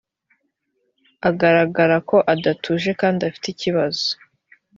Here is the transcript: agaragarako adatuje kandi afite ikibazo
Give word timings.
agaragarako 1.29 2.17
adatuje 2.33 2.89
kandi 3.01 3.19
afite 3.29 3.47
ikibazo 3.49 4.07